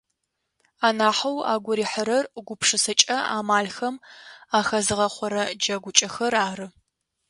Анахьэу 0.87 1.37
агу 1.53 1.73
рихьырэр 1.77 2.25
гупшысэкӏэ 2.45 3.17
амалхэм 3.37 3.95
ахэзгъэхъорэ 4.59 5.43
джэгукӏэхэр 5.59 6.33
ары. 6.47 6.67